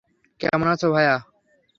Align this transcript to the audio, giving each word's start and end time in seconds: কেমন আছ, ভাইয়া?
কেমন 0.39 0.67
আছ, 0.67 0.81
ভাইয়া? 0.93 1.15